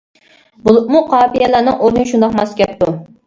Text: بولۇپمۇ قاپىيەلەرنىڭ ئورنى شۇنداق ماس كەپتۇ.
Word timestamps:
بولۇپمۇ 0.67 1.01
قاپىيەلەرنىڭ 1.11 1.77
ئورنى 1.83 2.05
شۇنداق 2.13 2.35
ماس 2.39 2.57
كەپتۇ. 2.63 2.89